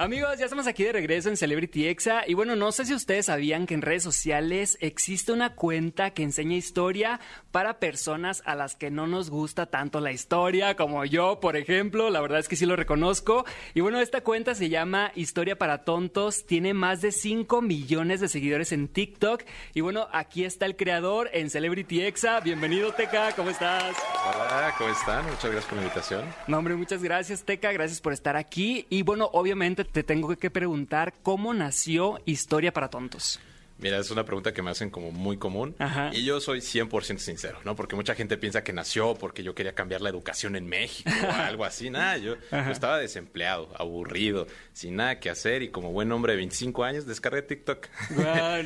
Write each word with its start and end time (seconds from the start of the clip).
Amigos, 0.00 0.38
ya 0.38 0.44
estamos 0.44 0.68
aquí 0.68 0.84
de 0.84 0.92
regreso 0.92 1.28
en 1.28 1.36
Celebrity 1.36 1.88
Exa 1.88 2.22
y 2.24 2.34
bueno, 2.34 2.54
no 2.54 2.70
sé 2.70 2.84
si 2.84 2.94
ustedes 2.94 3.26
sabían 3.26 3.66
que 3.66 3.74
en 3.74 3.82
redes 3.82 4.04
sociales 4.04 4.78
existe 4.80 5.32
una 5.32 5.56
cuenta 5.56 6.10
que 6.10 6.22
enseña 6.22 6.54
historia 6.54 7.18
para 7.50 7.80
personas 7.80 8.40
a 8.46 8.54
las 8.54 8.76
que 8.76 8.92
no 8.92 9.08
nos 9.08 9.28
gusta 9.28 9.66
tanto 9.66 9.98
la 9.98 10.12
historia, 10.12 10.76
como 10.76 11.04
yo, 11.04 11.40
por 11.40 11.56
ejemplo, 11.56 12.10
la 12.10 12.20
verdad 12.20 12.38
es 12.38 12.46
que 12.46 12.54
sí 12.54 12.64
lo 12.64 12.76
reconozco. 12.76 13.44
Y 13.74 13.80
bueno, 13.80 13.98
esta 13.98 14.20
cuenta 14.20 14.54
se 14.54 14.68
llama 14.68 15.10
Historia 15.16 15.58
para 15.58 15.82
Tontos, 15.82 16.46
tiene 16.46 16.74
más 16.74 17.00
de 17.00 17.10
5 17.10 17.60
millones 17.60 18.20
de 18.20 18.28
seguidores 18.28 18.70
en 18.70 18.86
TikTok 18.86 19.42
y 19.74 19.80
bueno, 19.80 20.06
aquí 20.12 20.44
está 20.44 20.66
el 20.66 20.76
creador 20.76 21.28
en 21.32 21.50
Celebrity 21.50 22.02
Exa. 22.02 22.38
Bienvenido, 22.38 22.92
Teca, 22.92 23.32
¿cómo 23.32 23.50
estás? 23.50 23.96
Hola, 24.28 24.72
¿cómo 24.78 24.90
están? 24.90 25.24
Muchas 25.24 25.50
gracias 25.50 25.64
por 25.64 25.74
la 25.74 25.82
invitación. 25.82 26.24
No, 26.46 26.58
hombre, 26.58 26.76
muchas 26.76 27.02
gracias, 27.02 27.42
Teca, 27.42 27.72
gracias 27.72 28.00
por 28.00 28.12
estar 28.12 28.36
aquí 28.36 28.86
y 28.90 29.02
bueno, 29.02 29.28
obviamente 29.32 29.87
te 29.92 30.02
tengo 30.02 30.34
que 30.36 30.50
preguntar 30.50 31.14
cómo 31.22 31.54
nació 31.54 32.20
Historia 32.24 32.72
para 32.72 32.90
Tontos. 32.90 33.40
Mira, 33.78 33.98
es 33.98 34.10
una 34.10 34.24
pregunta 34.24 34.52
que 34.52 34.60
me 34.60 34.70
hacen 34.70 34.90
como 34.90 35.12
muy 35.12 35.36
común 35.36 35.76
y 36.12 36.24
yo 36.24 36.40
soy 36.40 36.58
100% 36.58 37.18
sincero, 37.18 37.60
¿no? 37.64 37.76
Porque 37.76 37.94
mucha 37.94 38.14
gente 38.14 38.36
piensa 38.36 38.64
que 38.64 38.72
nació 38.72 39.14
porque 39.14 39.44
yo 39.44 39.54
quería 39.54 39.74
cambiar 39.74 40.00
la 40.00 40.10
educación 40.10 40.56
en 40.56 40.66
México 40.66 41.10
o 41.24 41.30
algo 41.32 41.64
así. 41.64 41.88
Nada, 41.88 42.16
yo, 42.18 42.34
estaba 42.70 42.98
desempleado, 42.98 43.70
aburrido, 43.78 44.48
sin 44.72 44.96
nada 44.96 45.20
que 45.20 45.30
hacer 45.30 45.62
y 45.62 45.68
como 45.68 45.92
buen 45.92 46.10
hombre 46.10 46.32
de 46.32 46.38
25 46.38 46.82
años 46.82 47.06
descargué 47.06 47.42
TikTok. 47.42 47.86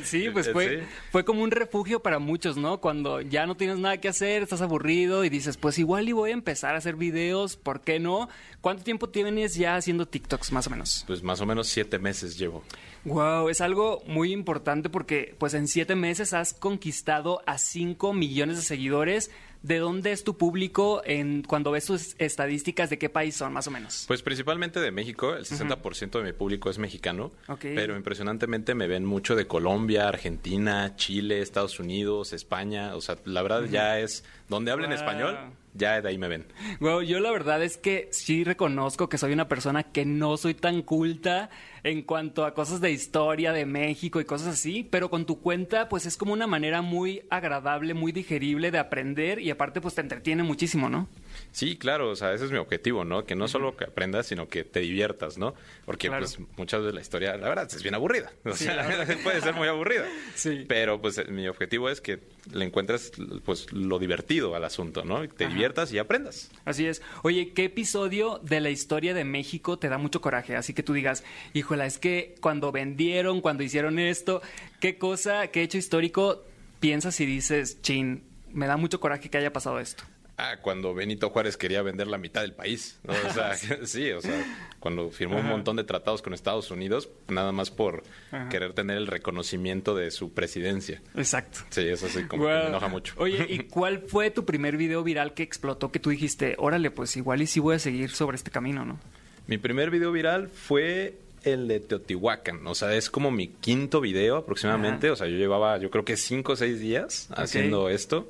sí, 0.03 0.29
pues 0.33 0.51
fue, 0.51 0.83
fue 1.11 1.23
como 1.23 1.43
un 1.43 1.51
refugio 1.51 2.01
para 2.01 2.17
muchos, 2.17 2.57
¿no? 2.57 2.81
Cuando 2.81 3.21
ya 3.21 3.45
no 3.45 3.55
tienes 3.55 3.77
nada 3.77 3.97
que 3.97 4.07
hacer, 4.07 4.43
estás 4.43 4.61
aburrido 4.61 5.23
y 5.23 5.29
dices, 5.29 5.57
pues 5.57 5.77
igual 5.77 6.09
y 6.09 6.11
voy 6.13 6.31
a 6.31 6.33
empezar 6.33 6.73
a 6.73 6.79
hacer 6.79 6.95
videos, 6.95 7.55
¿por 7.55 7.81
qué 7.81 7.99
no? 7.99 8.29
¿Cuánto 8.61 8.83
tiempo 8.83 9.09
tienes 9.09 9.55
ya 9.55 9.75
haciendo 9.75 10.07
TikToks 10.07 10.51
más 10.51 10.67
o 10.67 10.69
menos? 10.71 11.03
Pues 11.05 11.21
más 11.21 11.39
o 11.41 11.45
menos 11.45 11.67
siete 11.67 11.99
meses 11.99 12.37
llevo. 12.37 12.63
Wow, 13.05 13.49
es 13.49 13.59
algo 13.59 14.01
muy 14.07 14.31
importante 14.31 14.89
porque 14.89 15.35
pues 15.37 15.53
en 15.53 15.67
siete 15.67 15.93
meses 15.93 16.33
has 16.33 16.53
conquistado 16.53 17.41
a 17.45 17.57
5 17.57 18.13
millones 18.13 18.55
de 18.55 18.63
seguidores. 18.63 19.29
¿De 19.63 19.79
dónde 19.79 20.11
es 20.11 20.25
tu 20.25 20.37
público 20.37 21.01
en 21.05 21.41
cuando 21.41 21.71
ves 21.71 21.85
tus 21.85 22.15
estadísticas? 22.19 22.89
¿De 22.89 22.97
qué 22.97 23.07
país 23.07 23.35
son 23.35 23.53
más 23.53 23.65
o 23.65 23.71
menos? 23.71 24.03
Pues 24.07 24.21
principalmente 24.21 24.81
de 24.81 24.91
México. 24.91 25.35
El 25.35 25.45
60% 25.45 26.11
de 26.11 26.23
mi 26.23 26.33
público 26.33 26.69
es 26.69 26.77
mexicano. 26.77 27.31
Pero 27.61 27.95
impresionantemente 27.95 28.75
me 28.75 28.87
ven 28.87 29.05
mucho 29.05 29.35
de 29.35 29.47
Colombia, 29.47 30.09
Argentina, 30.09 30.97
Chile, 30.97 31.41
Estados 31.41 31.79
Unidos, 31.79 32.33
España. 32.33 32.93
O 32.95 32.99
sea, 32.99 33.17
la 33.23 33.41
verdad 33.41 33.63
ya 33.63 33.99
es 33.99 34.25
donde 34.49 34.71
hablen 34.71 34.91
español 34.91 35.37
ya 35.73 36.01
de 36.01 36.09
ahí 36.09 36.17
me 36.17 36.27
ven. 36.27 36.45
Bueno, 36.79 37.01
yo 37.01 37.19
la 37.19 37.31
verdad 37.31 37.63
es 37.63 37.77
que 37.77 38.07
sí 38.11 38.43
reconozco 38.43 39.09
que 39.09 39.17
soy 39.17 39.33
una 39.33 39.47
persona 39.47 39.83
que 39.83 40.05
no 40.05 40.37
soy 40.37 40.53
tan 40.53 40.81
culta 40.83 41.49
en 41.83 42.03
cuanto 42.03 42.45
a 42.45 42.53
cosas 42.53 42.79
de 42.79 42.91
historia 42.91 43.51
de 43.51 43.65
México 43.65 44.21
y 44.21 44.25
cosas 44.25 44.49
así, 44.49 44.87
pero 44.89 45.09
con 45.09 45.25
tu 45.25 45.41
cuenta 45.41 45.89
pues 45.89 46.05
es 46.05 46.15
como 46.15 46.33
una 46.33 46.47
manera 46.47 46.81
muy 46.81 47.23
agradable, 47.29 47.93
muy 47.93 48.11
digerible 48.11 48.71
de 48.71 48.79
aprender 48.79 49.39
y 49.39 49.49
aparte 49.53 49.81
pues 49.81 49.95
te 49.95 50.01
entretiene 50.01 50.43
muchísimo, 50.43 50.89
¿no? 50.89 51.07
Sí, 51.51 51.77
claro, 51.77 52.09
o 52.09 52.15
sea, 52.15 52.33
ese 52.33 52.45
es 52.45 52.51
mi 52.51 52.57
objetivo, 52.57 53.05
¿no? 53.05 53.25
Que 53.25 53.35
no 53.35 53.47
solo 53.47 53.75
que 53.75 53.85
aprendas, 53.85 54.27
sino 54.27 54.47
que 54.47 54.63
te 54.63 54.81
diviertas, 54.81 55.37
¿no? 55.37 55.53
Porque 55.85 56.09
pues 56.09 56.39
muchas 56.57 56.81
veces 56.81 56.95
la 56.95 57.01
historia, 57.01 57.37
la 57.37 57.49
verdad, 57.49 57.67
es 57.73 57.81
bien 57.81 57.95
aburrida. 57.95 58.31
O 58.45 58.55
sea, 58.55 59.05
puede 59.23 59.41
ser 59.41 59.55
muy 59.55 59.67
aburrida. 59.67 60.05
Sí. 60.35 60.65
Pero 60.67 60.99
pues 60.99 61.29
mi 61.29 61.47
objetivo 61.47 61.89
es 61.89 62.01
que 62.01 62.19
le 62.51 62.65
encuentres 62.65 63.11
pues 63.45 63.71
lo 63.71 63.99
divertido 63.99 64.55
al 64.55 64.63
asunto, 64.63 65.03
¿no? 65.03 65.27
Te 65.27 65.47
diviertas 65.47 65.91
y 65.93 65.99
aprendas. 65.99 66.49
Así 66.65 66.85
es. 66.85 67.01
Oye, 67.23 67.53
¿qué 67.53 67.65
episodio 67.65 68.39
de 68.43 68.59
la 68.61 68.69
historia 68.69 69.13
de 69.13 69.23
México 69.23 69.77
te 69.77 69.89
da 69.89 69.97
mucho 69.97 70.21
coraje? 70.21 70.55
Así 70.55 70.73
que 70.73 70.83
tú 70.83 70.93
digas, 70.93 71.23
híjola, 71.53 71.85
es 71.85 71.97
que 71.97 72.35
cuando 72.41 72.71
vendieron, 72.71 73.41
cuando 73.41 73.63
hicieron 73.63 73.99
esto, 73.99 74.41
¿qué 74.79 74.97
cosa, 74.97 75.47
qué 75.47 75.61
hecho 75.61 75.77
histórico 75.77 76.43
piensas 76.79 77.19
y 77.21 77.25
dices, 77.25 77.81
chin, 77.81 78.23
me 78.53 78.67
da 78.67 78.77
mucho 78.77 78.99
coraje 78.99 79.29
que 79.29 79.37
haya 79.37 79.51
pasado 79.51 79.79
esto? 79.79 80.03
Ah, 80.35 80.57
cuando 80.61 80.95
Benito 80.95 81.29
Juárez 81.29 81.57
quería 81.57 81.83
vender 81.83 82.07
la 82.07 82.17
mitad 82.17 82.41
del 82.41 82.53
país. 82.53 82.99
O 83.07 83.33
sea, 83.33 83.53
sí, 83.85 84.11
o 84.11 84.21
sea, 84.21 84.43
cuando 84.79 85.09
firmó 85.09 85.37
un 85.37 85.47
montón 85.47 85.75
de 85.75 85.83
tratados 85.83 86.21
con 86.21 86.33
Estados 86.33 86.71
Unidos, 86.71 87.09
nada 87.27 87.51
más 87.51 87.69
por 87.69 88.03
querer 88.49 88.73
tener 88.73 88.97
el 88.97 89.07
reconocimiento 89.07 89.95
de 89.95 90.09
su 90.09 90.33
presidencia. 90.33 91.01
Exacto. 91.15 91.59
Sí, 91.69 91.81
eso 91.81 92.07
sí, 92.07 92.23
como 92.23 92.45
me 92.45 92.67
enoja 92.67 92.87
mucho. 92.87 93.13
Oye, 93.17 93.45
¿y 93.47 93.59
cuál 93.69 93.99
fue 94.07 94.31
tu 94.31 94.43
primer 94.43 94.75
video 94.75 95.03
viral 95.03 95.35
que 95.35 95.43
explotó 95.43 95.91
que 95.91 95.99
tú 95.99 96.09
dijiste, 96.09 96.55
órale, 96.57 96.89
pues 96.89 97.15
igual 97.15 97.41
y 97.41 97.47
sí 97.47 97.59
voy 97.59 97.75
a 97.75 97.79
seguir 97.79 98.09
sobre 98.09 98.35
este 98.35 98.49
camino, 98.49 98.85
¿no? 98.85 98.99
Mi 99.45 99.57
primer 99.57 99.91
video 99.91 100.11
viral 100.11 100.49
fue 100.49 101.19
el 101.43 101.67
de 101.67 101.79
Teotihuacán. 101.79 102.65
O 102.65 102.73
sea, 102.73 102.95
es 102.95 103.09
como 103.09 103.29
mi 103.29 103.49
quinto 103.49 104.01
video 104.01 104.37
aproximadamente. 104.37 105.11
O 105.11 105.15
sea, 105.15 105.27
yo 105.27 105.37
llevaba, 105.37 105.77
yo 105.77 105.91
creo 105.91 106.05
que 106.05 106.17
cinco 106.17 106.53
o 106.53 106.55
seis 106.55 106.79
días 106.79 107.29
haciendo 107.35 107.89
esto. 107.89 108.29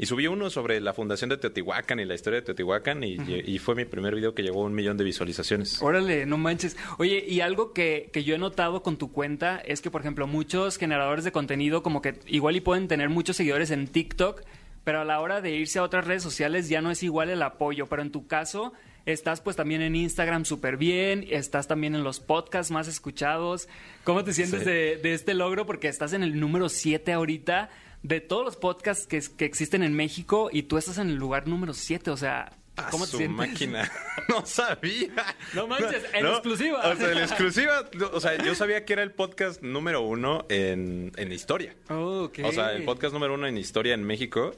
Y 0.00 0.06
subí 0.06 0.28
uno 0.28 0.48
sobre 0.48 0.80
la 0.80 0.94
fundación 0.94 1.28
de 1.28 1.38
Teotihuacán 1.38 1.98
y 1.98 2.04
la 2.04 2.14
historia 2.14 2.38
de 2.38 2.46
Teotihuacán 2.46 3.02
y, 3.02 3.58
fue 3.58 3.74
mi 3.74 3.84
primer 3.84 4.14
video 4.14 4.32
que 4.32 4.44
llegó 4.44 4.62
a 4.62 4.66
un 4.66 4.74
millón 4.74 4.96
de 4.96 5.02
visualizaciones. 5.02 5.82
Órale, 5.82 6.24
no 6.24 6.38
manches. 6.38 6.76
Oye, 6.98 7.24
y 7.26 7.40
algo 7.40 7.72
que, 7.72 8.08
que 8.12 8.22
yo 8.22 8.36
he 8.36 8.38
notado 8.38 8.84
con 8.84 8.96
tu 8.96 9.10
cuenta 9.10 9.58
es 9.58 9.80
que, 9.80 9.90
por 9.90 10.00
ejemplo, 10.00 10.28
muchos 10.28 10.78
generadores 10.78 11.24
de 11.24 11.32
contenido 11.32 11.82
como 11.82 12.00
que 12.00 12.20
igual 12.26 12.54
y 12.54 12.60
pueden 12.60 12.86
tener 12.86 13.08
muchos 13.08 13.36
seguidores 13.36 13.72
en 13.72 13.88
TikTok, 13.88 14.42
pero 14.84 15.00
a 15.00 15.04
la 15.04 15.18
hora 15.20 15.40
de 15.40 15.50
irse 15.50 15.80
a 15.80 15.82
otras 15.82 16.06
redes 16.06 16.22
sociales 16.22 16.68
ya 16.68 16.80
no 16.80 16.92
es 16.92 17.02
igual 17.02 17.28
el 17.28 17.42
apoyo. 17.42 17.88
Pero 17.88 18.02
en 18.02 18.12
tu 18.12 18.28
caso, 18.28 18.72
estás 19.04 19.40
pues 19.40 19.56
también 19.56 19.82
en 19.82 19.96
Instagram 19.96 20.44
súper 20.44 20.76
bien, 20.76 21.26
estás 21.28 21.66
también 21.66 21.96
en 21.96 22.04
los 22.04 22.20
podcasts 22.20 22.70
más 22.70 22.86
escuchados. 22.86 23.68
¿Cómo 24.04 24.22
te 24.22 24.32
sientes 24.32 24.64
de, 24.64 24.96
de, 25.02 25.14
este 25.14 25.34
logro? 25.34 25.66
Porque 25.66 25.88
estás 25.88 26.12
en 26.12 26.22
el 26.22 26.38
número 26.38 26.68
7 26.68 27.12
ahorita 27.12 27.68
de 28.02 28.20
todos 28.20 28.44
los 28.44 28.56
podcasts 28.56 29.06
que, 29.06 29.20
que 29.36 29.44
existen 29.44 29.82
en 29.82 29.94
México 29.94 30.50
y 30.52 30.64
tú 30.64 30.78
estás 30.78 30.98
en 30.98 31.08
el 31.08 31.16
lugar 31.16 31.46
número 31.46 31.74
7, 31.74 32.10
o 32.10 32.16
sea... 32.16 32.52
¿Cómo 32.92 33.06
te 33.06 33.16
sientes? 33.16 33.36
máquina. 33.36 33.90
No 34.28 34.44
sabía. 34.44 35.08
No 35.54 35.66
manches, 35.66 36.04
en 36.12 36.26
exclusiva. 36.26 36.86
O 36.90 36.94
sea, 36.94 37.12
en 37.12 37.18
exclusiva. 37.18 37.88
O 38.12 38.20
sea, 38.20 38.36
yo 38.36 38.54
sabía 38.54 38.84
que 38.84 38.92
era 38.92 39.02
el 39.02 39.10
podcast 39.10 39.62
número 39.62 40.02
uno 40.02 40.44
en, 40.50 41.12
en 41.16 41.32
historia. 41.32 41.74
Oh. 41.88 42.30
O 42.44 42.52
sea, 42.52 42.72
el 42.72 42.84
podcast 42.84 43.14
número 43.14 43.34
uno 43.34 43.46
en 43.46 43.56
historia 43.56 43.94
en 43.94 44.04
México. 44.04 44.54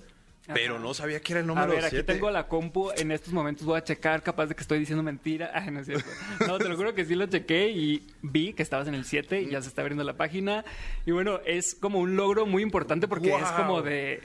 Pero 0.54 0.78
no 0.78 0.94
sabía 0.94 1.20
que 1.20 1.32
era 1.32 1.40
el 1.40 1.46
número 1.46 1.72
7. 1.72 1.78
A 1.78 1.90
ver, 1.90 2.00
aquí 2.00 2.06
tengo 2.06 2.30
la 2.30 2.46
compu. 2.46 2.90
En 2.96 3.12
estos 3.12 3.32
momentos 3.32 3.66
voy 3.66 3.78
a 3.78 3.84
checar, 3.84 4.22
capaz 4.22 4.46
de 4.46 4.54
que 4.54 4.62
estoy 4.62 4.78
diciendo 4.78 5.02
mentira. 5.02 5.50
Ay, 5.54 5.70
no 5.70 5.80
es 5.80 5.86
cierto. 5.86 6.08
No, 6.46 6.58
te 6.58 6.68
lo 6.68 6.76
juro 6.76 6.94
que 6.94 7.04
sí 7.04 7.14
lo 7.14 7.26
chequé 7.26 7.70
y 7.70 8.06
vi 8.22 8.52
que 8.52 8.62
estabas 8.62 8.88
en 8.88 8.94
el 8.94 9.04
7 9.04 9.42
y 9.42 9.50
ya 9.50 9.62
se 9.62 9.68
está 9.68 9.82
abriendo 9.82 10.04
la 10.04 10.14
página. 10.14 10.64
Y 11.06 11.10
bueno, 11.12 11.40
es 11.44 11.74
como 11.74 11.98
un 11.98 12.16
logro 12.16 12.46
muy 12.46 12.62
importante 12.62 13.08
porque 13.08 13.34
es 13.34 13.50
como 13.52 13.82
de 13.82 14.20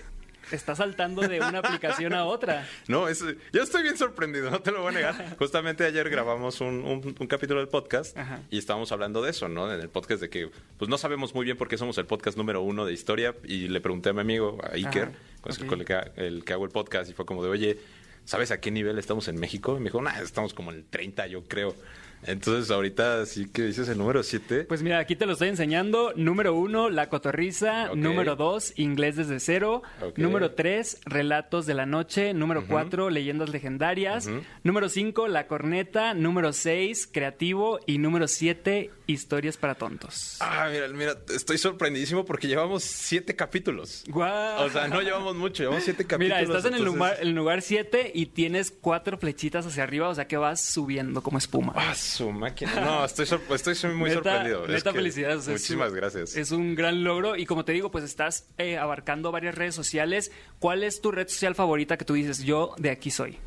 está 0.51 0.75
saltando 0.75 1.21
de 1.27 1.39
una 1.39 1.59
aplicación 1.59 2.13
a 2.13 2.25
otra. 2.25 2.67
No, 2.87 3.07
es, 3.07 3.23
yo 3.51 3.63
estoy 3.63 3.83
bien 3.83 3.97
sorprendido, 3.97 4.51
no 4.51 4.59
te 4.59 4.71
lo 4.71 4.81
voy 4.81 4.89
a 4.89 4.95
negar. 4.95 5.35
Justamente 5.37 5.85
ayer 5.85 6.09
grabamos 6.09 6.61
un, 6.61 7.01
capítulo 7.27 7.59
del 7.59 7.69
podcast 7.69 8.15
y 8.51 8.57
estábamos 8.57 8.91
hablando 8.91 9.21
de 9.21 9.31
eso, 9.31 9.49
¿no? 9.49 9.73
En 9.73 9.79
el 9.79 9.89
podcast 9.89 10.21
de 10.21 10.29
que 10.29 10.49
pues 10.77 10.89
no 10.89 10.97
sabemos 10.97 11.33
muy 11.33 11.45
bien 11.45 11.57
por 11.57 11.67
qué 11.67 11.77
somos 11.77 11.97
el 11.97 12.05
podcast 12.05 12.37
número 12.37 12.61
uno 12.61 12.85
de 12.85 12.93
historia 12.93 13.33
y 13.43 13.67
le 13.67 13.81
pregunté 13.81 14.09
a 14.09 14.13
mi 14.13 14.21
amigo, 14.21 14.59
a 14.63 14.73
Iker, 14.75 15.13
el, 15.47 15.85
que, 15.85 16.11
el 16.15 16.43
que 16.43 16.53
hago 16.53 16.65
el 16.65 16.71
podcast 16.71 17.09
y 17.09 17.13
fue 17.13 17.25
como 17.25 17.43
de, 17.43 17.49
oye, 17.49 17.77
¿sabes 18.25 18.51
a 18.51 18.59
qué 18.59 18.71
nivel 18.71 18.97
estamos 18.97 19.27
en 19.27 19.39
México? 19.39 19.75
Y 19.77 19.79
me 19.79 19.85
dijo, 19.85 20.01
nah, 20.01 20.19
estamos 20.21 20.53
como 20.53 20.71
en 20.71 20.77
el 20.77 20.85
30, 20.85 21.27
yo 21.27 21.43
creo. 21.43 21.75
Entonces, 22.23 22.71
ahorita 22.71 23.25
sí 23.25 23.47
que 23.51 23.63
dices 23.63 23.87
el 23.87 23.97
número 23.99 24.23
7. 24.23 24.65
Pues 24.65 24.81
mira, 24.81 24.97
aquí 24.97 25.15
te 25.15 25.25
lo 25.25 25.33
estoy 25.33 25.49
enseñando. 25.49 26.11
Número 26.15 26.55
1, 26.55 26.89
La 26.89 27.07
Cotorriza. 27.09 27.93
Número 27.93 28.35
2, 28.35 28.73
Inglés 28.77 29.15
desde 29.15 29.39
cero. 29.39 29.83
Número 30.15 30.51
3, 30.51 31.01
Relatos 31.05 31.67
de 31.67 31.75
la 31.75 31.85
Noche. 31.85 32.33
Número 32.33 32.65
4, 32.67 33.11
Leyendas 33.11 33.49
Legendarias. 33.49 34.27
Número 34.63 34.89
5, 34.89 35.27
La 35.27 35.47
Corneta. 35.47 36.15
Número 36.15 36.51
6, 36.51 37.07
Creativo. 37.11 37.79
Y 37.85 37.99
número 37.99 38.27
7, 38.27 38.89
Historias 39.07 39.57
para 39.57 39.75
Tontos. 39.75 40.37
Ah, 40.39 40.67
mira, 40.71 40.87
mira, 40.89 41.17
estoy 41.33 41.57
sorprendidísimo 41.57 42.25
porque 42.25 42.47
llevamos 42.47 42.83
7 42.83 43.35
capítulos. 43.35 44.03
¡Guau! 44.07 44.65
O 44.65 44.69
sea, 44.69 44.87
no 44.87 45.01
llevamos 45.01 45.35
mucho, 45.35 45.63
llevamos 45.63 45.83
7 45.83 46.05
capítulos. 46.05 46.39
Mira, 46.41 46.57
estás 46.57 46.71
en 46.71 46.77
el, 46.77 46.83
lugar, 46.83 47.17
el 47.19 47.31
lugar 47.31 47.61
7 47.61 48.11
y 48.13 48.27
tienes 48.27 48.71
4 48.71 49.17
flechitas 49.17 49.65
hacia 49.65 49.83
arriba, 49.83 50.09
o 50.09 50.15
sea 50.15 50.27
que 50.27 50.37
vas 50.37 50.61
subiendo 50.61 51.21
como 51.21 51.37
espuma. 51.37 51.73
Ah, 51.75 51.93
su 51.95 52.31
máquina. 52.31 52.79
No, 52.81 53.05
estoy, 53.05 53.27
estoy 53.53 53.93
muy 53.93 54.11
sorprendido. 54.11 54.67
Neta 54.67 54.91
felicidades. 54.91 55.47
Muchísimas 55.47 55.93
gracias. 55.93 56.35
Es 56.35 56.51
un 56.51 56.75
gran 56.75 57.03
logro 57.03 57.35
y 57.35 57.45
como 57.45 57.65
te 57.65 57.71
digo, 57.71 57.91
pues 57.91 58.03
estás 58.03 58.47
eh, 58.57 58.77
abarcando 58.77 59.31
varias 59.31 59.55
redes 59.55 59.75
sociales. 59.75 60.31
¿Cuál 60.59 60.83
es 60.83 61.01
tu 61.01 61.11
red 61.11 61.27
social 61.27 61.55
favorita 61.55 61.97
que 61.97 62.05
tú 62.05 62.13
dices, 62.13 62.43
yo 62.43 62.75
de 62.77 62.89
aquí 62.89 63.11
soy? 63.11 63.37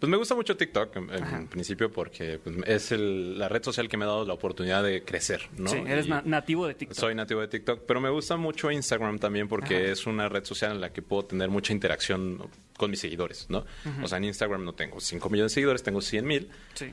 Pues 0.00 0.10
me 0.10 0.16
gusta 0.16 0.34
mucho 0.34 0.56
TikTok 0.56 0.96
en, 0.96 1.46
principio 1.48 1.92
porque 1.92 2.40
pues, 2.42 2.56
es 2.66 2.90
la 2.98 3.50
red 3.50 3.62
social 3.62 3.86
que 3.86 3.98
me 3.98 4.04
ha 4.04 4.08
dado 4.08 4.24
la 4.24 4.32
oportunidad 4.32 4.82
de 4.82 5.04
crecer, 5.04 5.42
¿no? 5.58 5.68
Sí, 5.68 5.76
eres 5.86 6.08
nativo 6.08 6.66
de 6.66 6.72
TikTok. 6.72 6.98
Soy 6.98 7.14
nativo 7.14 7.42
de 7.42 7.48
TikTok, 7.48 7.82
pero 7.86 8.00
me 8.00 8.08
gusta 8.08 8.38
mucho 8.38 8.70
Instagram 8.70 9.18
también 9.18 9.46
porque 9.46 9.90
es 9.90 10.06
una 10.06 10.30
red 10.30 10.44
social 10.44 10.72
en 10.72 10.80
la 10.80 10.90
que 10.90 11.02
puedo 11.02 11.26
tener 11.26 11.50
mucha 11.50 11.74
interacción 11.74 12.48
con 12.78 12.90
mis 12.90 13.00
seguidores, 13.00 13.44
¿no? 13.50 13.66
O 14.02 14.08
sea, 14.08 14.16
en 14.16 14.24
Instagram 14.24 14.64
no 14.64 14.72
tengo 14.72 15.00
5 15.00 15.28
millones 15.28 15.52
de 15.52 15.54
seguidores, 15.56 15.82
tengo 15.82 16.00
100 16.00 16.26
mil, 16.26 16.48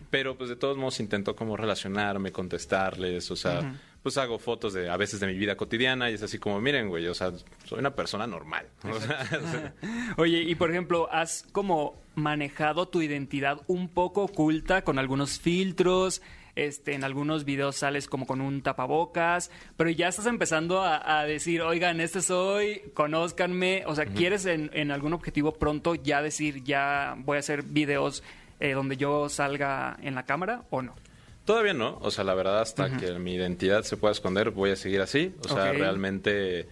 pero 0.09 0.37
pues 0.37 0.49
de 0.49 0.57
todos 0.57 0.75
modos 0.75 0.99
intento 0.99 1.33
como 1.33 1.55
relacionarme, 1.55 2.33
contestarles, 2.33 3.31
o 3.31 3.37
sea, 3.37 3.73
pues 4.07 4.17
hago 4.19 4.39
fotos 4.39 4.71
de 4.71 4.89
a 4.89 4.95
veces 4.95 5.19
de 5.19 5.27
mi 5.27 5.33
vida 5.33 5.57
cotidiana 5.57 6.09
y 6.09 6.13
es 6.13 6.23
así 6.23 6.39
como, 6.39 6.61
miren, 6.61 6.87
güey, 6.87 7.05
o 7.07 7.13
sea, 7.13 7.33
soy 7.65 7.79
una 7.79 7.93
persona 7.93 8.25
normal. 8.25 8.65
Oye, 10.15 10.43
y 10.43 10.55
por 10.55 10.71
ejemplo, 10.71 11.09
has 11.11 11.43
como 11.51 12.01
manejado 12.15 12.87
tu 12.87 13.01
identidad 13.01 13.59
un 13.67 13.89
poco 13.89 14.23
oculta 14.23 14.85
con 14.85 14.97
algunos 14.97 15.41
filtros, 15.41 16.21
este, 16.55 16.93
en 16.93 17.03
algunos 17.03 17.43
videos 17.43 17.75
sales 17.75 18.07
como 18.07 18.25
con 18.25 18.39
un 18.39 18.61
tapabocas, 18.61 19.51
pero 19.75 19.89
ya 19.89 20.07
estás 20.07 20.27
empezando 20.27 20.81
a, 20.81 21.25
decir, 21.25 21.61
oigan, 21.61 21.99
este 21.99 22.21
soy, 22.21 22.83
conózcanme, 22.93 23.83
o 23.87 23.93
sea, 23.93 24.05
¿quieres 24.05 24.45
en, 24.45 24.89
algún 24.89 25.11
objetivo 25.11 25.55
pronto 25.55 25.95
ya 25.95 26.21
decir, 26.21 26.63
ya 26.63 27.13
voy 27.17 27.35
a 27.35 27.39
hacer 27.41 27.63
videos 27.63 28.23
eh, 28.61 28.71
donde 28.71 28.95
yo 28.95 29.27
salga 29.27 29.97
en 30.01 30.15
la 30.15 30.23
cámara 30.23 30.63
o 30.69 30.81
no? 30.81 30.95
Todavía 31.47 31.73
no, 31.73 31.97
o 32.01 32.11
sea, 32.11 32.25
la 32.25 32.33
verdad 32.33 32.59
hasta 32.59 32.97
que 32.97 33.13
mi 33.13 33.33
identidad 33.33 33.83
se 33.83 33.95
pueda 33.95 34.11
esconder 34.11 34.51
voy 34.51 34.71
a 34.71 34.75
seguir 34.75 34.99
así, 34.99 35.33
o 35.45 35.47
sea, 35.47 35.71
realmente 35.71 36.67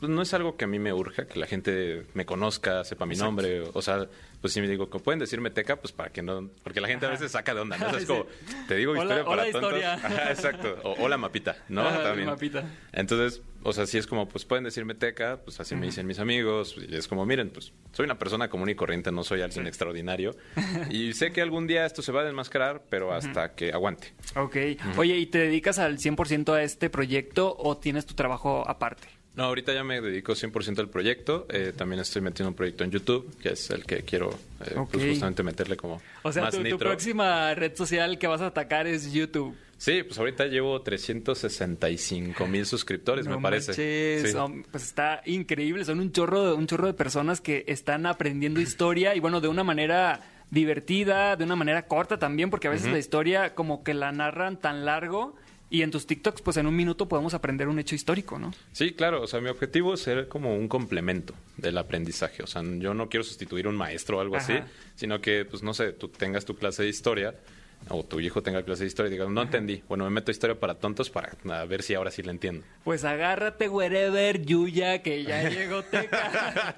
no 0.00 0.22
es 0.22 0.34
algo 0.34 0.56
que 0.56 0.64
a 0.64 0.68
mí 0.68 0.78
me 0.78 0.92
urja, 0.92 1.26
que 1.26 1.38
la 1.38 1.46
gente 1.46 2.06
me 2.14 2.26
conozca, 2.26 2.84
sepa 2.84 3.06
mi 3.06 3.16
nombre, 3.16 3.62
o 3.72 3.82
sea, 3.82 4.08
pues 4.40 4.52
si 4.52 4.60
me 4.60 4.68
digo, 4.68 4.88
que 4.88 4.98
pueden 4.98 5.18
decirme 5.18 5.50
teca, 5.50 5.76
pues 5.76 5.92
para 5.92 6.10
que 6.10 6.22
no, 6.22 6.48
porque 6.62 6.80
la 6.80 6.88
gente 6.88 7.06
a 7.06 7.10
veces 7.10 7.32
saca 7.32 7.54
de 7.54 7.60
onda, 7.60 7.76
¿no? 7.78 7.88
es 7.96 8.06
como, 8.06 8.26
te 8.66 8.76
digo 8.76 8.94
historia 8.94 9.24
para 9.24 9.42
hola 9.42 9.52
tontos. 9.52 9.72
Historia. 9.74 10.30
exacto. 10.30 10.76
O 10.84 10.94
hola 11.04 11.16
mapita, 11.16 11.56
¿no? 11.68 11.84
También. 11.84 12.28
Mapita. 12.28 12.64
Entonces, 12.92 13.42
o 13.62 13.72
sea, 13.72 13.86
si 13.86 13.98
es 13.98 14.06
como, 14.06 14.28
pues 14.28 14.44
pueden 14.44 14.64
decirme 14.64 14.94
teca, 14.94 15.40
pues 15.44 15.58
así 15.60 15.74
me 15.74 15.86
dicen 15.86 16.06
mis 16.06 16.20
amigos, 16.20 16.76
y 16.76 16.94
es 16.94 17.08
como, 17.08 17.26
miren, 17.26 17.50
pues 17.50 17.72
soy 17.92 18.04
una 18.04 18.18
persona 18.18 18.48
común 18.48 18.68
y 18.68 18.74
corriente, 18.74 19.10
no 19.10 19.24
soy 19.24 19.42
alguien 19.42 19.66
extraordinario. 19.66 20.36
y 20.90 21.12
sé 21.14 21.32
que 21.32 21.42
algún 21.42 21.66
día 21.66 21.84
esto 21.84 22.02
se 22.02 22.12
va 22.12 22.20
a 22.20 22.24
desmascarar, 22.24 22.84
pero 22.88 23.12
hasta 23.12 23.54
que 23.54 23.72
aguante. 23.72 24.14
Ok. 24.36 24.56
Oye, 24.96 25.16
¿y 25.16 25.26
te 25.26 25.38
dedicas 25.38 25.78
al 25.78 25.98
100% 25.98 26.52
a 26.52 26.62
este 26.62 26.90
proyecto 26.90 27.56
o 27.58 27.76
tienes 27.76 28.06
tu 28.06 28.14
trabajo 28.14 28.68
aparte? 28.68 29.17
No, 29.38 29.44
ahorita 29.44 29.72
ya 29.72 29.84
me 29.84 30.00
dedico 30.00 30.32
100% 30.32 30.80
al 30.80 30.88
proyecto. 30.88 31.46
Eh, 31.48 31.72
también 31.76 32.00
estoy 32.00 32.20
metiendo 32.20 32.48
un 32.48 32.56
proyecto 32.56 32.82
en 32.82 32.90
YouTube, 32.90 33.38
que 33.40 33.50
es 33.50 33.70
el 33.70 33.84
que 33.84 34.02
quiero 34.02 34.30
eh, 34.66 34.74
pues 34.90 35.10
justamente 35.10 35.44
meterle 35.44 35.76
como 35.76 36.02
O 36.24 36.32
sea, 36.32 36.50
tu, 36.50 36.76
próxima 36.76 37.54
red 37.54 37.76
social 37.76 38.18
que 38.18 38.26
vas 38.26 38.40
a 38.40 38.46
atacar 38.46 38.88
es 38.88 39.12
YouTube. 39.12 39.54
Sí, 39.76 40.02
pues 40.02 40.18
ahorita 40.18 40.46
llevo 40.46 40.82
365 40.82 42.48
mil 42.48 42.66
suscriptores, 42.66 43.28
me 43.28 43.40
parece. 43.40 43.74
Sí. 43.74 44.28
pues 44.72 44.82
está 44.82 45.22
increíble. 45.24 45.84
Son 45.84 46.00
un 46.00 46.10
chorro, 46.10 46.56
un 46.56 46.66
chorro 46.66 46.88
de 46.88 46.94
personas 46.94 47.40
que 47.40 47.62
están 47.68 48.06
aprendiendo 48.06 48.60
historia 48.60 49.14
y 49.14 49.20
bueno, 49.20 49.40
de 49.40 49.46
una 49.46 49.62
manera 49.62 50.20
divertida, 50.50 51.36
de 51.36 51.44
una 51.44 51.54
manera 51.54 51.86
corta 51.86 52.18
también, 52.18 52.50
porque 52.50 52.66
a 52.66 52.72
veces 52.72 52.90
la 52.90 52.98
historia 52.98 53.54
como 53.54 53.84
que 53.84 53.94
la 53.94 54.10
narran 54.10 54.58
tan 54.58 54.84
largo 54.84 55.36
y 55.70 55.82
en 55.82 55.90
tus 55.90 56.06
TikToks, 56.06 56.42
pues 56.42 56.56
en 56.56 56.66
un 56.66 56.74
minuto 56.74 57.08
podemos 57.08 57.34
aprender 57.34 57.68
un 57.68 57.78
hecho 57.78 57.94
histórico, 57.94 58.38
¿no? 58.38 58.52
Sí, 58.72 58.92
claro. 58.92 59.22
O 59.22 59.26
sea, 59.26 59.40
mi 59.40 59.48
objetivo 59.48 59.94
es 59.94 60.00
ser 60.00 60.28
como 60.28 60.56
un 60.56 60.68
complemento 60.68 61.34
del 61.56 61.76
aprendizaje. 61.76 62.42
O 62.42 62.46
sea, 62.46 62.62
yo 62.62 62.94
no 62.94 63.08
quiero 63.08 63.24
sustituir 63.24 63.68
un 63.68 63.76
maestro 63.76 64.18
o 64.18 64.20
algo 64.20 64.36
así, 64.36 64.54
sino 64.94 65.20
que, 65.20 65.44
pues 65.44 65.62
no 65.62 65.74
sé, 65.74 65.92
tú 65.92 66.08
tengas 66.08 66.44
tu 66.44 66.56
clase 66.56 66.84
de 66.84 66.88
historia 66.88 67.34
o 67.88 68.04
tu 68.04 68.20
hijo 68.20 68.42
tenga 68.42 68.62
clase 68.62 68.84
de 68.84 68.88
historia 68.88 69.08
y 69.08 69.12
diga, 69.12 69.28
no 69.28 69.42
entendí. 69.42 69.82
Bueno, 69.88 70.04
me 70.04 70.10
meto 70.10 70.30
historia 70.30 70.58
para 70.58 70.74
tontos 70.74 71.10
para 71.10 71.32
ver 71.66 71.82
si 71.82 71.94
ahora 71.94 72.10
sí 72.10 72.22
la 72.22 72.32
entiendo. 72.32 72.64
Pues 72.84 73.04
agárrate, 73.04 73.68
wherever, 73.68 74.42
Yuya, 74.42 75.02
que 75.02 75.24
ya 75.24 75.48
llegó 75.48 75.82
Teca. 75.84 76.74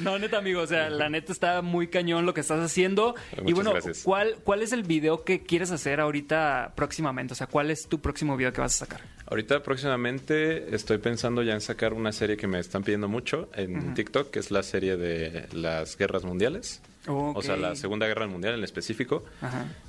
no, 0.00 0.18
neta, 0.18 0.38
amigo, 0.38 0.62
o 0.62 0.66
sea, 0.66 0.90
la 0.90 1.08
neta 1.08 1.32
está 1.32 1.62
muy 1.62 1.88
cañón 1.88 2.26
lo 2.26 2.34
que 2.34 2.40
estás 2.40 2.60
haciendo. 2.60 3.14
y 3.46 3.52
bueno, 3.52 3.72
¿cuál, 4.04 4.36
¿cuál 4.44 4.62
es 4.62 4.72
el 4.72 4.82
video 4.82 5.24
que 5.24 5.42
quieres 5.42 5.70
hacer 5.70 6.00
ahorita 6.00 6.72
próximamente? 6.74 7.32
O 7.32 7.36
sea, 7.36 7.46
¿cuál 7.46 7.70
es 7.70 7.88
tu 7.88 8.00
próximo 8.00 8.36
video 8.36 8.52
que 8.52 8.60
vas 8.60 8.74
a 8.82 8.86
sacar? 8.86 9.00
Ahorita 9.30 9.62
próximamente 9.62 10.74
estoy 10.74 10.98
pensando 10.98 11.42
ya 11.42 11.52
en 11.52 11.60
sacar 11.60 11.92
una 11.92 12.12
serie 12.12 12.38
que 12.38 12.46
me 12.46 12.58
están 12.58 12.82
pidiendo 12.82 13.08
mucho 13.08 13.50
en 13.54 13.92
TikTok, 13.92 14.30
que 14.30 14.38
es 14.38 14.50
la 14.50 14.62
serie 14.62 14.96
de 14.96 15.46
las 15.52 15.98
guerras 15.98 16.24
mundiales. 16.24 16.80
O 17.06 17.42
sea, 17.42 17.56
la 17.56 17.74
Segunda 17.74 18.06
Guerra 18.06 18.26
Mundial 18.26 18.54
en 18.54 18.64
específico. 18.64 19.24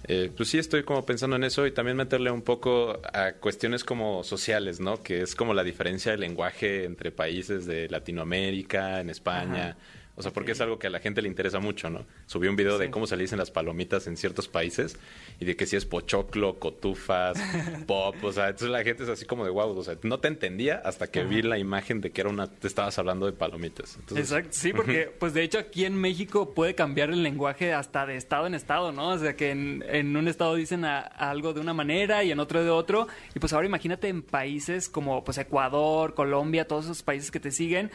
Eh, 0.05 0.31
pues 0.35 0.49
sí 0.49 0.57
estoy 0.57 0.83
como 0.83 1.05
pensando 1.05 1.35
en 1.35 1.43
eso 1.43 1.65
y 1.65 1.71
también 1.71 1.97
meterle 1.97 2.31
un 2.31 2.41
poco 2.41 2.99
a 3.13 3.33
cuestiones 3.33 3.83
como 3.83 4.23
sociales, 4.23 4.79
¿no? 4.79 5.01
Que 5.01 5.21
es 5.21 5.35
como 5.35 5.53
la 5.53 5.63
diferencia 5.63 6.11
de 6.11 6.17
lenguaje 6.17 6.85
entre 6.85 7.11
países 7.11 7.65
de 7.65 7.89
Latinoamérica, 7.89 8.99
en 8.99 9.09
España. 9.09 9.77
O 10.19 10.21
sea, 10.21 10.33
porque 10.33 10.51
es 10.51 10.59
algo 10.59 10.77
que 10.77 10.87
a 10.87 10.89
la 10.89 10.99
gente 10.99 11.21
le 11.21 11.29
interesa 11.29 11.59
mucho, 11.59 11.89
¿no? 11.89 12.05
Subí 12.25 12.49
un 12.49 12.57
video 12.57 12.77
de 12.77 12.91
cómo 12.91 13.07
se 13.07 13.15
le 13.15 13.23
dicen 13.23 13.39
las 13.39 13.51
palomitas 13.51 14.05
en 14.05 14.17
ciertos 14.17 14.49
países 14.49 14.97
y 15.39 15.45
de 15.45 15.55
que 15.55 15.65
si 15.65 15.77
es 15.77 15.85
pochoclo, 15.85 16.59
cotufas, 16.59 17.39
pop, 17.87 18.15
o 18.21 18.33
sea, 18.33 18.47
entonces 18.47 18.69
la 18.69 18.83
gente 18.83 19.03
es 19.03 19.09
así 19.09 19.25
como 19.25 19.45
de 19.45 19.49
wow, 19.49 19.69
o 19.77 19.81
sea, 19.81 19.95
no 20.03 20.19
te 20.19 20.27
entendía 20.27 20.81
hasta 20.83 21.07
que 21.07 21.23
vi 21.23 21.41
la 21.41 21.57
imagen 21.57 22.01
de 22.01 22.11
que 22.11 22.19
era 22.19 22.29
una, 22.29 22.47
te 22.47 22.67
estabas 22.67 22.99
hablando 22.99 23.27
de 23.27 23.31
palomitas. 23.31 23.97
Exacto, 24.13 24.49
sí, 24.51 24.73
porque 24.73 25.09
pues 25.19 25.33
de 25.33 25.41
hecho 25.41 25.57
aquí 25.57 25.85
en 25.85 25.95
México 25.95 26.53
puede 26.53 26.75
cambiar 26.75 27.11
el 27.11 27.23
lenguaje 27.23 27.73
hasta 27.73 28.05
de 28.05 28.17
estado 28.17 28.45
en 28.45 28.55
estado, 28.55 28.91
¿no? 28.91 29.11
O 29.11 29.17
sea, 29.17 29.37
que 29.37 29.51
en, 29.51 30.17
un 30.17 30.27
estado 30.27 30.55
dicen 30.55 30.83
algo 30.83 31.53
de 31.53 31.61
una 31.61 31.73
manera 31.73 32.25
y 32.25 32.31
en 32.31 32.41
otro 32.41 32.61
de 32.61 32.69
otro. 32.69 33.07
Y 33.33 33.39
pues 33.39 33.53
ahora 33.53 33.67
imagínate 33.67 34.09
en 34.09 34.21
países 34.21 34.89
como 34.89 35.23
pues 35.23 35.37
Ecuador, 35.37 36.13
Colombia, 36.13 36.67
todos 36.67 36.85
esos 36.85 37.03
países 37.03 37.31
que 37.31 37.39
te 37.39 37.51
siguen 37.51 37.89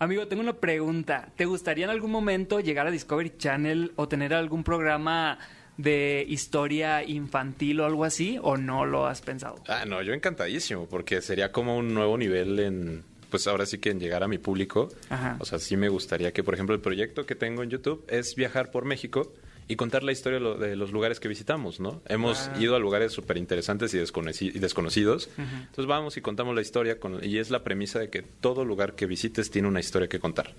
Amigo, 0.00 0.26
tengo 0.26 0.42
una 0.42 0.54
pregunta. 0.54 1.28
¿Te 1.36 1.44
gustaría 1.44 1.84
en 1.84 1.90
algún 1.90 2.10
momento 2.10 2.58
llegar 2.60 2.86
a 2.86 2.90
Discovery 2.90 3.34
Channel 3.36 3.92
o 3.96 4.08
tener 4.08 4.32
algún 4.32 4.64
programa 4.64 5.38
de 5.76 6.24
historia 6.26 7.04
infantil 7.04 7.80
o 7.80 7.84
algo 7.84 8.04
así? 8.06 8.38
¿O 8.40 8.56
no 8.56 8.86
lo 8.86 9.06
has 9.06 9.20
pensado? 9.20 9.56
Ah, 9.68 9.84
no, 9.86 10.00
yo 10.00 10.14
encantadísimo, 10.14 10.86
porque 10.88 11.20
sería 11.20 11.52
como 11.52 11.76
un 11.76 11.92
nuevo 11.92 12.16
nivel 12.16 12.58
en, 12.60 13.04
pues 13.28 13.46
ahora 13.46 13.66
sí 13.66 13.76
que 13.76 13.90
en 13.90 14.00
llegar 14.00 14.22
a 14.22 14.28
mi 14.28 14.38
público. 14.38 14.88
Ajá. 15.10 15.36
O 15.38 15.44
sea, 15.44 15.58
sí 15.58 15.76
me 15.76 15.90
gustaría 15.90 16.32
que, 16.32 16.42
por 16.42 16.54
ejemplo, 16.54 16.74
el 16.74 16.80
proyecto 16.80 17.26
que 17.26 17.34
tengo 17.34 17.62
en 17.62 17.68
YouTube 17.68 18.02
es 18.08 18.34
viajar 18.36 18.70
por 18.70 18.86
México 18.86 19.34
y 19.70 19.76
contar 19.76 20.02
la 20.02 20.10
historia 20.10 20.40
de 20.40 20.74
los 20.74 20.90
lugares 20.90 21.20
que 21.20 21.28
visitamos, 21.28 21.78
¿no? 21.78 22.02
Hemos 22.08 22.48
ah. 22.48 22.58
ido 22.58 22.74
a 22.74 22.80
lugares 22.80 23.12
súper 23.12 23.36
interesantes 23.36 23.94
y, 23.94 23.98
desconocidos. 23.98 25.30
Entonces 25.38 25.86
vamos 25.86 26.16
y 26.16 26.20
contamos 26.20 26.56
la 26.56 26.60
historia 26.60 26.98
con, 26.98 27.24
y 27.24 27.38
es 27.38 27.50
la 27.50 27.62
premisa 27.62 28.00
de 28.00 28.10
que 28.10 28.22
todo 28.22 28.64
lugar 28.64 28.96
que 28.96 29.06
visites 29.06 29.48
tiene 29.52 29.68
una 29.68 29.78
historia 29.78 30.08
que 30.08 30.18
contar. 30.18 30.54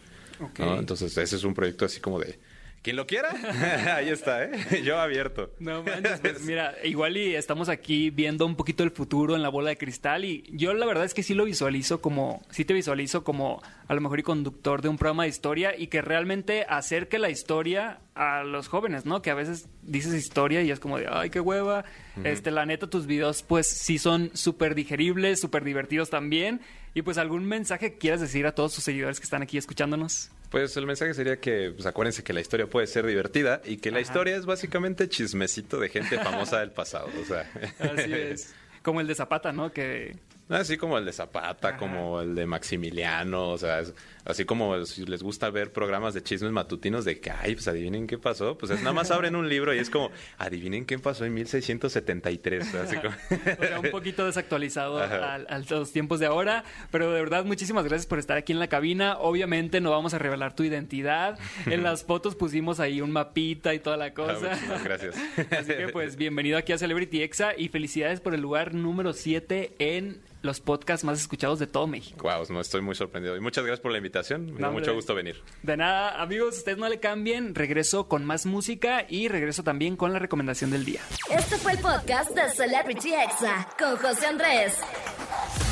Entonces 0.57 1.17
ese 1.17 1.35
es 1.35 1.43
un 1.43 1.53
proyecto 1.53 1.83
así 1.83 1.99
como 1.99 2.19
de 2.19 2.39
quien 2.81 2.95
lo 2.95 3.05
quiera, 3.05 3.29
ahí 3.95 4.09
está, 4.09 4.43
¿eh? 4.43 4.51
Yo 4.83 4.99
abierto. 4.99 5.51
No 5.59 5.83
manches, 5.83 6.19
pues 6.19 6.41
mira, 6.41 6.75
igual 6.83 7.15
y 7.17 7.35
estamos 7.35 7.69
aquí 7.69 8.09
viendo 8.09 8.45
un 8.45 8.55
poquito 8.55 8.83
el 8.83 8.91
futuro 8.91 9.35
en 9.35 9.43
la 9.43 9.49
bola 9.49 9.69
de 9.69 9.77
cristal 9.77 10.25
y 10.25 10.43
yo 10.51 10.73
la 10.73 10.85
verdad 10.85 11.05
es 11.05 11.13
que 11.13 11.23
sí 11.23 11.33
lo 11.33 11.45
visualizo 11.45 12.01
como, 12.01 12.41
sí 12.49 12.65
te 12.65 12.73
visualizo 12.73 13.23
como 13.23 13.61
a 13.87 13.93
lo 13.93 14.01
mejor 14.01 14.19
y 14.19 14.23
conductor 14.23 14.81
de 14.81 14.89
un 14.89 14.97
programa 14.97 15.23
de 15.23 15.29
historia 15.29 15.77
y 15.77 15.87
que 15.87 16.01
realmente 16.01 16.65
acerque 16.67 17.19
la 17.19 17.29
historia 17.29 17.99
a 18.15 18.43
los 18.43 18.67
jóvenes, 18.67 19.05
¿no? 19.05 19.21
Que 19.21 19.29
a 19.29 19.35
veces 19.35 19.67
dices 19.81 20.13
historia 20.13 20.61
y 20.63 20.71
es 20.71 20.79
como 20.79 20.97
de, 20.97 21.07
ay, 21.09 21.29
qué 21.29 21.39
hueva. 21.39 21.85
Este, 22.23 22.51
la 22.51 22.65
neta, 22.65 22.89
tus 22.89 23.05
videos 23.05 23.43
pues 23.43 23.67
sí 23.67 23.97
son 23.97 24.31
súper 24.33 24.75
digeribles, 24.75 25.39
súper 25.39 25.63
divertidos 25.63 26.09
también. 26.09 26.61
Y 26.93 27.03
pues 27.03 27.17
algún 27.17 27.45
mensaje 27.45 27.91
que 27.91 27.97
quieras 27.97 28.21
decir 28.21 28.45
a 28.47 28.55
todos 28.55 28.75
tus 28.75 28.83
seguidores 28.83 29.19
que 29.19 29.23
están 29.23 29.41
aquí 29.41 29.57
escuchándonos. 29.57 30.31
Pues 30.51 30.75
el 30.75 30.85
mensaje 30.85 31.13
sería 31.13 31.39
que, 31.39 31.71
pues 31.73 31.85
acuérdense 31.85 32.25
que 32.25 32.33
la 32.33 32.41
historia 32.41 32.67
puede 32.67 32.85
ser 32.85 33.05
divertida 33.05 33.61
y 33.63 33.77
que 33.77 33.89
la 33.89 34.01
historia 34.01 34.35
es 34.35 34.45
básicamente 34.45 35.07
chismecito 35.07 35.79
de 35.79 35.87
gente 35.87 36.19
famosa 36.19 36.59
del 36.59 36.71
pasado, 36.71 37.09
o 37.21 37.25
sea. 37.25 37.49
Así 37.79 38.13
es. 38.13 38.53
Como 38.83 38.99
el 38.99 39.07
de 39.07 39.15
Zapata, 39.15 39.53
¿no? 39.53 39.71
Que 39.71 40.17
Así 40.51 40.77
como 40.77 40.97
el 40.97 41.05
de 41.05 41.13
Zapata, 41.13 41.77
como 41.77 42.21
el 42.21 42.35
de 42.35 42.45
Maximiliano, 42.45 43.49
o 43.49 43.57
sea, 43.57 43.81
así 44.25 44.45
como 44.45 44.85
si 44.85 45.05
les 45.05 45.23
gusta 45.23 45.49
ver 45.49 45.71
programas 45.71 46.13
de 46.13 46.21
chismes 46.21 46.51
matutinos 46.51 47.05
de 47.05 47.19
que, 47.19 47.31
ay, 47.31 47.55
pues 47.55 47.67
adivinen 47.67 48.05
qué 48.05 48.17
pasó, 48.17 48.57
pues 48.57 48.71
es 48.71 48.79
nada 48.79 48.93
más 48.93 49.11
abren 49.11 49.35
un 49.35 49.47
libro 49.47 49.73
y 49.73 49.79
es 49.79 49.89
como, 49.89 50.11
adivinen 50.37 50.85
qué 50.85 50.99
pasó 50.99 51.25
en 51.25 51.33
1673. 51.33 52.75
Así 52.75 52.97
como... 52.97 53.09
o 53.59 53.65
sea, 53.65 53.79
un 53.79 53.91
poquito 53.91 54.25
desactualizado 54.25 54.99
a, 54.99 55.39
los 55.69 55.91
tiempos 55.91 56.19
de 56.19 56.25
ahora, 56.25 56.63
pero 56.91 57.11
de 57.11 57.19
verdad, 57.19 57.45
muchísimas 57.45 57.85
gracias 57.85 58.05
por 58.05 58.19
estar 58.19 58.37
aquí 58.37 58.51
en 58.51 58.59
la 58.59 58.67
cabina. 58.67 59.17
Obviamente 59.19 59.81
no 59.81 59.91
vamos 59.91 60.13
a 60.13 60.19
revelar 60.19 60.55
tu 60.55 60.63
identidad. 60.63 61.39
En 61.71 61.83
las 61.83 62.03
fotos 62.03 62.35
pusimos 62.35 62.79
ahí 62.79 63.01
un 63.01 63.11
mapita 63.11 63.73
y 63.73 63.79
toda 63.79 63.95
la 63.95 64.13
cosa. 64.13 64.59
Ah, 64.69 64.79
gracias. 64.83 65.15
Así 65.51 65.73
que 65.73 65.87
pues 65.89 66.15
bienvenido 66.15 66.57
aquí 66.57 66.73
a 66.73 66.77
Celebrity 66.77 67.21
Exa 67.21 67.53
y 67.57 67.69
felicidades 67.69 68.19
por 68.19 68.33
el 68.33 68.41
lugar 68.41 68.73
número 68.73 69.13
7 69.13 69.75
en 69.79 70.21
los 70.41 70.59
podcasts 70.59 71.03
más 71.03 71.19
escuchados 71.19 71.59
de 71.59 71.67
todo 71.67 71.87
México. 71.87 72.23
Wow, 72.23 72.45
no 72.49 72.61
estoy 72.61 72.81
muy 72.81 72.95
sorprendido. 72.95 73.35
Y 73.35 73.39
muchas 73.39 73.63
gracias 73.63 73.81
por 73.81 73.91
la 73.91 73.97
invitación. 73.97 74.53
Me 74.53 74.61
da 74.61 74.71
mucho 74.71 74.93
gusto 74.93 75.15
venir. 75.15 75.41
De 75.63 75.77
nada, 75.77 76.21
amigos, 76.21 76.57
ustedes 76.57 76.77
no 76.77 76.89
le 76.89 76.99
cambien. 76.99 77.55
Regreso 77.55 78.07
con 78.07 78.25
más 78.25 78.45
música 78.45 79.05
y 79.07 79.27
regreso 79.27 79.63
también 79.63 79.95
con 79.95 80.13
la 80.13 80.19
recomendación 80.19 80.71
del 80.71 80.85
día. 80.85 81.01
Este 81.29 81.57
fue 81.57 81.73
el 81.73 81.79
podcast 81.79 82.31
de 82.31 82.49
Celebrity 82.49 83.13
Exa 83.13 83.67
con 83.77 83.97
José 83.97 84.27
Andrés. 84.27 84.77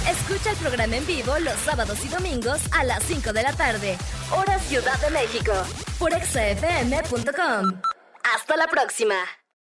Escucha 0.09 0.51
el 0.51 0.57
programa 0.57 0.95
en 0.95 1.05
vivo 1.05 1.37
los 1.39 1.55
sábados 1.59 2.03
y 2.05 2.07
domingos 2.09 2.61
a 2.71 2.83
las 2.83 3.03
5 3.03 3.33
de 3.33 3.43
la 3.43 3.53
tarde, 3.53 3.97
hora 4.35 4.57
Ciudad 4.59 4.99
de 5.01 5.11
México, 5.11 5.53
por 5.97 6.13
exafm.com. 6.13 7.81
Hasta 8.23 8.57
la 8.57 8.67
próxima. 8.67 9.15